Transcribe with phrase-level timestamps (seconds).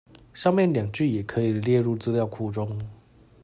[0.33, 2.81] 上面兩句也可以列入資料庫中